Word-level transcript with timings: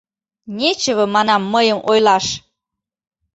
Нечево, 0.57 1.05
манам, 1.15 1.41
мыйым 1.53 1.79
ойлаш... 1.89 2.25